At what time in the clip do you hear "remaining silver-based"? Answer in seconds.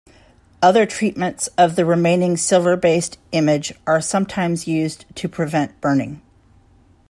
1.85-3.19